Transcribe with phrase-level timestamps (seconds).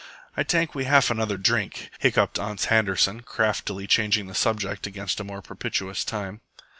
[0.35, 5.23] "Ay tank we haf another drink," hiccoughed Ans Handerson, craftily changing the subject against a
[5.23, 6.41] more propitious time.